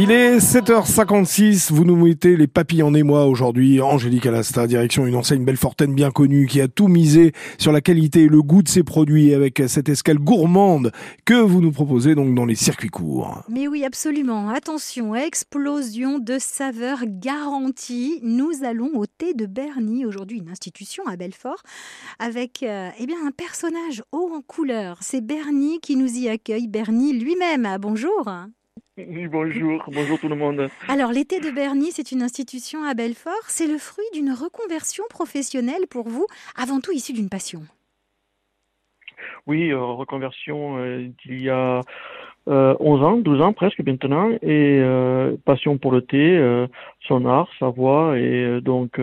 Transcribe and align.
Il 0.00 0.12
est 0.12 0.38
7h56, 0.38 1.72
vous 1.72 1.84
nous 1.84 1.96
mettez 1.96 2.36
les 2.36 2.46
papilles 2.46 2.84
en 2.84 2.94
émoi 2.94 3.26
aujourd'hui. 3.26 3.80
Angélique 3.80 4.26
Alasta, 4.26 4.68
direction 4.68 5.08
une 5.08 5.16
enseigne 5.16 5.44
Belfortaine 5.44 5.92
bien 5.92 6.12
connue 6.12 6.46
qui 6.46 6.60
a 6.60 6.68
tout 6.68 6.86
misé 6.86 7.32
sur 7.58 7.72
la 7.72 7.80
qualité 7.80 8.22
et 8.22 8.28
le 8.28 8.40
goût 8.40 8.62
de 8.62 8.68
ses 8.68 8.84
produits 8.84 9.34
avec 9.34 9.60
cette 9.66 9.88
escale 9.88 10.20
gourmande 10.20 10.92
que 11.24 11.34
vous 11.34 11.60
nous 11.60 11.72
proposez 11.72 12.14
donc 12.14 12.32
dans 12.32 12.44
les 12.44 12.54
circuits 12.54 12.90
courts. 12.90 13.42
Mais 13.48 13.66
oui, 13.66 13.84
absolument. 13.84 14.50
Attention, 14.50 15.16
explosion 15.16 16.20
de 16.20 16.36
saveurs 16.38 17.02
garantie. 17.04 18.20
Nous 18.22 18.52
allons 18.62 18.92
au 18.94 19.06
thé 19.06 19.34
de 19.34 19.46
Bernie, 19.46 20.06
aujourd'hui 20.06 20.38
une 20.38 20.48
institution 20.48 21.08
à 21.08 21.16
Belfort, 21.16 21.64
avec 22.20 22.62
euh, 22.62 22.90
eh 23.00 23.06
bien, 23.06 23.16
un 23.26 23.32
personnage 23.32 24.04
haut 24.12 24.30
en 24.32 24.42
couleur. 24.42 24.98
C'est 25.00 25.26
Bernie 25.26 25.80
qui 25.80 25.96
nous 25.96 26.18
y 26.18 26.28
accueille. 26.28 26.68
Bernie 26.68 27.14
lui-même. 27.14 27.66
Bonjour. 27.80 28.30
Oui, 29.06 29.28
bonjour, 29.28 29.84
bonjour 29.92 30.18
tout 30.18 30.28
le 30.28 30.34
monde. 30.34 30.68
Alors, 30.88 31.12
l'été 31.12 31.38
de 31.38 31.52
Bernie, 31.52 31.92
c'est 31.92 32.10
une 32.10 32.20
institution 32.20 32.82
à 32.82 32.94
Belfort. 32.94 33.44
C'est 33.46 33.68
le 33.68 33.78
fruit 33.78 34.04
d'une 34.12 34.32
reconversion 34.32 35.04
professionnelle 35.08 35.86
pour 35.88 36.08
vous, 36.08 36.26
avant 36.56 36.80
tout 36.80 36.90
issue 36.90 37.12
d'une 37.12 37.28
passion. 37.28 37.60
Oui, 39.46 39.70
euh, 39.70 39.78
reconversion 39.78 40.78
euh, 40.78 41.06
il 41.26 41.40
y 41.40 41.48
a 41.48 41.80
11 42.48 42.48
euh, 42.48 43.04
ans, 43.04 43.16
12 43.18 43.40
ans 43.40 43.52
presque 43.52 43.78
maintenant, 43.80 44.30
et 44.42 44.82
passion 45.44 45.78
pour 45.78 45.92
le 45.92 46.02
thé, 46.02 46.66
son 47.06 47.24
art, 47.24 47.48
sa 47.60 47.68
voix, 47.68 48.18
et 48.18 48.60
donc 48.62 49.00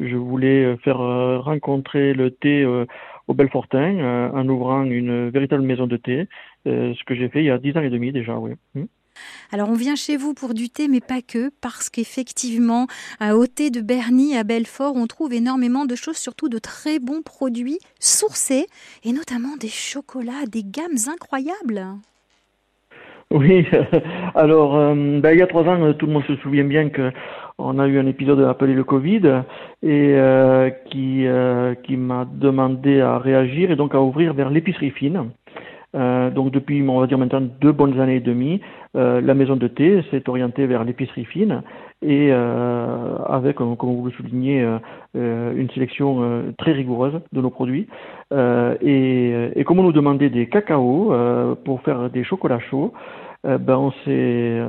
je 0.00 0.16
voulais 0.16 0.76
faire 0.78 0.98
rencontrer 0.98 2.12
le 2.12 2.32
thé 2.32 2.66
au 3.28 3.34
Belfortin 3.34 4.30
en 4.34 4.48
ouvrant 4.48 4.82
une 4.82 5.30
véritable 5.30 5.62
maison 5.62 5.86
de 5.86 5.96
thé, 5.96 6.26
ce 6.66 7.04
que 7.04 7.14
j'ai 7.14 7.28
fait 7.28 7.38
il 7.38 7.46
y 7.46 7.50
a 7.50 7.58
10 7.58 7.76
ans 7.76 7.82
et 7.82 7.90
demi 7.90 8.10
déjà, 8.10 8.36
oui. 8.36 8.54
Hmm. 8.74 8.86
Alors 9.52 9.68
on 9.70 9.74
vient 9.74 9.96
chez 9.96 10.16
vous 10.16 10.34
pour 10.34 10.54
du 10.54 10.68
thé, 10.70 10.88
mais 10.88 11.00
pas 11.00 11.22
que, 11.22 11.50
parce 11.60 11.88
qu'effectivement, 11.88 12.86
au 13.20 13.46
thé 13.46 13.70
de 13.70 13.80
Bernie 13.80 14.36
à 14.36 14.44
Belfort, 14.44 14.94
on 14.96 15.06
trouve 15.06 15.32
énormément 15.32 15.84
de 15.84 15.94
choses, 15.94 16.16
surtout 16.16 16.48
de 16.48 16.58
très 16.58 16.98
bons 16.98 17.22
produits 17.22 17.78
sourcés, 17.98 18.66
et 19.04 19.12
notamment 19.12 19.56
des 19.56 19.68
chocolats, 19.68 20.46
des 20.46 20.62
gammes 20.64 20.98
incroyables. 21.10 21.86
Oui, 23.30 23.66
alors 24.34 24.76
euh, 24.76 25.20
ben, 25.20 25.32
il 25.32 25.38
y 25.38 25.42
a 25.42 25.46
trois 25.46 25.64
ans, 25.64 25.92
tout 25.92 26.06
le 26.06 26.12
monde 26.12 26.24
se 26.24 26.36
souvient 26.36 26.64
bien 26.64 26.88
que 26.88 27.12
on 27.58 27.78
a 27.78 27.86
eu 27.86 27.98
un 27.98 28.06
épisode 28.06 28.40
appelé 28.40 28.72
le 28.72 28.84
Covid 28.84 29.42
et 29.82 30.14
euh, 30.14 30.70
euh, 30.94 31.74
qui 31.74 31.96
m'a 31.96 32.24
demandé 32.24 33.00
à 33.00 33.18
réagir 33.18 33.70
et 33.70 33.76
donc 33.76 33.94
à 33.94 34.00
ouvrir 34.00 34.32
vers 34.32 34.48
l'épicerie 34.48 34.92
fine. 34.92 35.30
Euh, 35.98 36.30
donc 36.30 36.52
depuis, 36.52 36.82
on 36.88 37.00
va 37.00 37.06
dire 37.06 37.18
maintenant 37.18 37.42
deux 37.60 37.72
bonnes 37.72 38.00
années 38.00 38.16
et 38.16 38.20
demie, 38.20 38.60
euh, 38.96 39.20
la 39.20 39.34
maison 39.34 39.56
de 39.56 39.66
thé 39.66 40.02
s'est 40.10 40.28
orientée 40.28 40.66
vers 40.66 40.84
l'épicerie 40.84 41.24
fine 41.24 41.62
et 42.02 42.28
euh, 42.30 43.16
avec, 43.26 43.56
comme 43.56 43.74
vous 43.80 44.06
le 44.06 44.12
soulignez, 44.12 44.64
une 45.14 45.68
sélection 45.74 46.44
très 46.58 46.72
rigoureuse 46.72 47.20
de 47.32 47.40
nos 47.40 47.50
produits. 47.50 47.88
Et, 48.32 49.50
et, 49.56 49.64
comme 49.64 49.80
on 49.80 49.82
nous 49.82 49.92
demandait 49.92 50.30
des 50.30 50.48
cacao 50.48 51.12
pour 51.64 51.82
faire 51.82 52.08
des 52.10 52.22
chocolats 52.22 52.60
chauds, 52.60 52.92
ben 53.44 53.76
on 53.76 53.90
s'est 54.04 54.60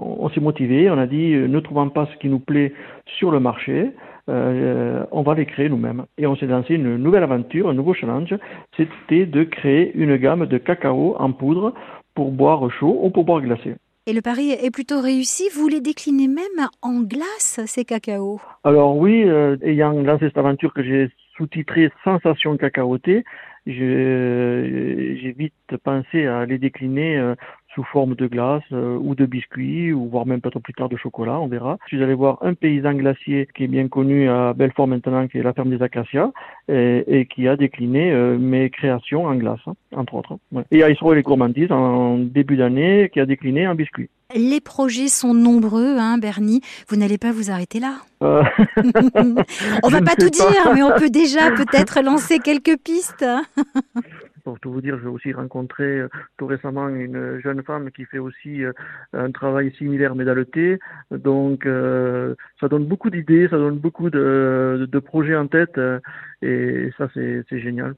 on 0.00 0.28
s'est 0.30 0.40
motivé, 0.40 0.90
on 0.90 0.98
a 0.98 1.06
dit 1.06 1.34
ne 1.34 1.60
trouvant 1.60 1.88
pas 1.88 2.08
ce 2.12 2.16
qui 2.18 2.28
nous 2.28 2.40
plaît 2.40 2.72
sur 3.06 3.30
le 3.30 3.38
marché, 3.38 3.92
euh, 4.28 5.04
on 5.10 5.22
va 5.22 5.34
les 5.34 5.46
créer 5.46 5.68
nous-mêmes. 5.68 6.04
Et 6.18 6.26
on 6.26 6.36
s'est 6.36 6.46
lancé 6.46 6.74
une 6.74 6.96
nouvelle 6.96 7.24
aventure, 7.24 7.68
un 7.68 7.74
nouveau 7.74 7.94
challenge, 7.94 8.34
c'était 8.76 9.26
de 9.26 9.44
créer 9.44 9.92
une 9.94 10.16
gamme 10.16 10.46
de 10.46 10.58
cacao 10.58 11.16
en 11.18 11.32
poudre 11.32 11.74
pour 12.14 12.30
boire 12.30 12.70
chaud 12.70 13.00
ou 13.02 13.10
pour 13.10 13.24
boire 13.24 13.40
glacé. 13.40 13.74
Et 14.06 14.12
le 14.12 14.20
pari 14.20 14.50
est 14.50 14.72
plutôt 14.72 15.00
réussi. 15.00 15.44
Vous 15.54 15.68
les 15.68 15.80
déclinez 15.80 16.26
même 16.26 16.66
en 16.82 17.02
glace, 17.02 17.60
ces 17.66 17.84
cacaos 17.84 18.40
Alors 18.64 18.96
oui, 18.96 19.22
euh, 19.24 19.56
ayant 19.62 19.92
lancé 19.92 20.26
cette 20.26 20.38
aventure 20.38 20.74
que 20.74 20.82
j'ai 20.82 21.08
sous-titrée 21.36 21.90
Sensation 22.02 22.56
cacaotée, 22.56 23.24
j'ai 23.66 25.34
vite 25.38 25.54
pensé 25.84 26.26
à 26.26 26.46
les 26.46 26.58
décliner 26.58 27.16
euh, 27.16 27.34
sous 27.74 27.84
forme 27.84 28.14
de 28.14 28.26
glace 28.26 28.62
euh, 28.72 28.96
ou 28.96 29.14
de 29.14 29.26
biscuits, 29.26 29.92
ou 29.92 30.08
voire 30.08 30.26
même 30.26 30.40
peut-être 30.40 30.60
plus 30.60 30.74
tard 30.74 30.88
de 30.88 30.96
chocolat, 30.96 31.40
on 31.40 31.46
verra. 31.46 31.78
Je 31.86 31.96
suis 31.96 32.04
allé 32.04 32.14
voir 32.14 32.38
un 32.42 32.54
paysan 32.54 32.94
glacier 32.94 33.48
qui 33.54 33.64
est 33.64 33.68
bien 33.68 33.88
connu 33.88 34.28
à 34.28 34.52
Belfort 34.52 34.88
maintenant, 34.88 35.26
qui 35.28 35.38
est 35.38 35.42
la 35.42 35.52
ferme 35.52 35.70
des 35.70 35.82
Acacias, 35.82 36.30
et, 36.68 37.26
qui 37.34 37.48
a 37.48 37.56
décliné 37.56 38.12
euh, 38.12 38.38
mes 38.38 38.70
créations 38.70 39.26
en 39.26 39.34
glace, 39.36 39.60
hein, 39.66 39.74
entre 39.96 40.14
autres. 40.14 40.38
Et 40.70 40.82
à 40.82 40.90
Israël 40.90 41.16
les 41.16 41.22
gourmandises 41.22 41.72
en 41.72 42.18
début 42.18 42.56
d'année, 42.56 43.10
qui 43.12 43.20
a 43.20 43.26
décliné 43.26 43.66
en 43.66 43.74
biscuits. 43.74 44.08
Les 44.34 44.60
projets 44.60 45.08
sont 45.08 45.34
nombreux, 45.34 45.98
hein, 45.98 46.16
Bernie. 46.16 46.62
Vous 46.88 46.96
n'allez 46.96 47.18
pas 47.18 47.32
vous 47.32 47.50
arrêter 47.50 47.80
là. 47.80 47.96
Euh... 48.22 48.44
on 49.82 49.88
va 49.88 50.00
pas 50.00 50.14
tout 50.14 50.30
dire, 50.30 50.72
mais 50.72 50.82
on 50.84 50.92
peut 50.92 51.10
déjà 51.10 51.50
peut-être 51.50 52.00
lancer 52.02 52.38
quelques 52.38 52.76
pistes. 52.76 53.24
Pour 54.52 54.60
tout 54.60 54.70
vous 54.70 54.82
dire, 54.82 54.98
j'ai 55.00 55.08
aussi 55.08 55.32
rencontré 55.32 55.84
euh, 56.00 56.08
tout 56.36 56.44
récemment 56.44 56.86
une 56.90 57.40
jeune 57.40 57.62
femme 57.62 57.90
qui 57.90 58.04
fait 58.04 58.18
aussi 58.18 58.62
euh, 58.62 58.74
un 59.14 59.30
travail 59.30 59.72
similaire 59.78 60.14
mais 60.14 60.26
dans 60.26 60.34
le 60.34 60.44
thé. 60.44 60.78
Donc 61.10 61.64
euh, 61.64 62.34
ça 62.60 62.68
donne 62.68 62.84
beaucoup 62.84 63.08
d'idées, 63.08 63.48
ça 63.48 63.56
donne 63.56 63.78
beaucoup 63.78 64.10
de, 64.10 64.86
de 64.92 64.98
projets 64.98 65.36
en 65.36 65.46
tête 65.46 65.80
et 66.42 66.90
ça 66.98 67.08
c'est 67.14 67.60
génial. 67.60 67.94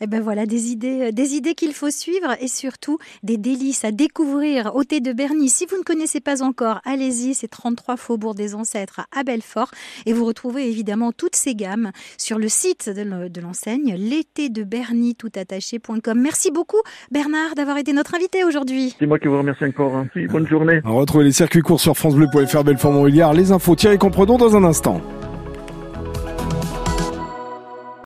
Eh 0.00 0.06
ben 0.06 0.20
voilà, 0.20 0.46
des 0.46 0.70
idées, 0.70 1.08
euh, 1.08 1.12
des 1.12 1.34
idées 1.34 1.54
qu'il 1.54 1.72
faut 1.72 1.90
suivre 1.90 2.36
et 2.40 2.46
surtout 2.46 2.98
des 3.24 3.36
délices 3.36 3.84
à 3.84 3.90
découvrir 3.90 4.76
au 4.76 4.84
thé 4.84 5.00
de 5.00 5.12
Bernie. 5.12 5.48
Si 5.48 5.66
vous 5.66 5.76
ne 5.76 5.82
connaissez 5.82 6.20
pas 6.20 6.42
encore, 6.42 6.80
allez-y, 6.84 7.34
c'est 7.34 7.48
33 7.48 7.96
Faubourg 7.96 8.34
des 8.36 8.54
Ancêtres 8.54 9.00
à 9.10 9.24
Belfort 9.24 9.70
et 10.06 10.12
vous 10.12 10.24
retrouvez 10.24 10.68
évidemment 10.68 11.10
toutes 11.10 11.34
ces 11.34 11.56
gammes 11.56 11.90
sur 12.16 12.38
le 12.38 12.48
site 12.48 12.88
de 12.88 13.40
l'enseigne 13.40 13.96
l'été 13.98 14.50
de 14.50 14.62
Bernie 14.62 15.16
toutattaché.com. 15.16 16.20
Merci 16.20 16.52
beaucoup 16.52 16.80
Bernard 17.10 17.56
d'avoir 17.56 17.78
été 17.78 17.92
notre 17.92 18.14
invité 18.14 18.44
aujourd'hui. 18.44 18.94
C'est 19.00 19.06
moi 19.06 19.18
qui 19.18 19.26
vous 19.26 19.38
remercie 19.38 19.64
encore. 19.64 19.96
Hein. 19.96 20.08
bonne 20.30 20.46
journée. 20.46 20.80
On 20.84 20.96
retrouve 20.96 21.22
les 21.22 21.32
circuits 21.32 21.62
courts 21.62 21.80
sur 21.80 21.96
francebleu.fr 21.96 22.62
Belfort 22.62 22.92
Montbéliard. 22.92 23.34
Les 23.34 23.50
infos 23.50 23.74
tirées 23.74 23.98
comprenons 23.98 24.38
dans 24.38 24.56
un 24.56 24.62
instant. 24.62 25.02